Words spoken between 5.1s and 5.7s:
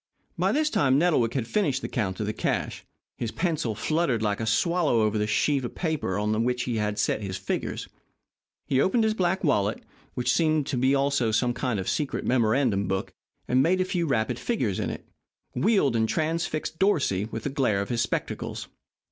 the sheet